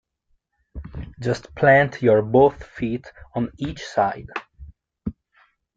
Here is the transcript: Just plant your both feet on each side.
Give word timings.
Just 1.19 1.53
plant 1.53 2.01
your 2.01 2.23
both 2.23 2.63
feet 2.65 3.05
on 3.35 3.51
each 3.59 3.85
side. 3.85 4.29